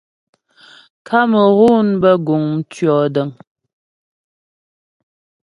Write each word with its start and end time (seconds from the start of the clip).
Kamerun 1.07 1.87
bə 2.01 2.11
guŋ 2.25 2.43
mtʉɔ̌dəŋ. 2.57 3.29